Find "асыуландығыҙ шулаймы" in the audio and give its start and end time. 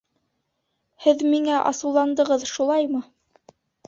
1.71-3.03